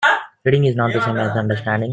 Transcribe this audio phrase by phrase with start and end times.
[0.43, 1.89] Reading is not the same as understanding.